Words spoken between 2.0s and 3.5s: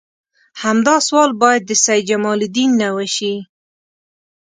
جمال الدین نه وشي.